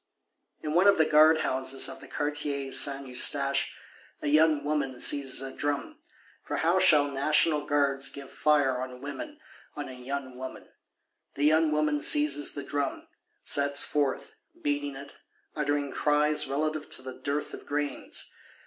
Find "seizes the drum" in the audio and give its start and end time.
12.01-13.09